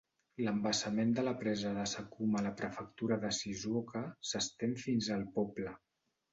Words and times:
L'embassament 0.45 1.11
de 1.19 1.25
la 1.27 1.33
presa 1.43 1.73
de 1.75 1.83
Sakuma 1.91 2.41
a 2.41 2.43
la 2.47 2.55
prefectura 2.63 3.21
de 3.27 3.33
Shizuoka 3.43 4.05
s'estén 4.33 4.77
fins 4.89 5.15
al 5.21 5.31
poble. 5.41 5.79